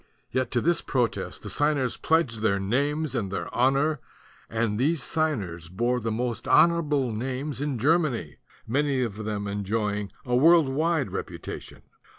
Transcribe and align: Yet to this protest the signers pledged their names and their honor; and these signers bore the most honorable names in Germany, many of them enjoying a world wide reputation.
Yet 0.31 0.49
to 0.53 0.61
this 0.61 0.81
protest 0.81 1.43
the 1.43 1.49
signers 1.51 1.95
pledged 1.95 2.41
their 2.41 2.59
names 2.59 3.13
and 3.13 3.31
their 3.31 3.53
honor; 3.53 3.99
and 4.49 4.79
these 4.79 5.03
signers 5.03 5.69
bore 5.69 5.99
the 5.99 6.09
most 6.11 6.47
honorable 6.47 7.11
names 7.13 7.61
in 7.61 7.77
Germany, 7.77 8.37
many 8.65 9.03
of 9.03 9.25
them 9.25 9.47
enjoying 9.47 10.11
a 10.25 10.35
world 10.35 10.69
wide 10.69 11.11
reputation. 11.11 11.83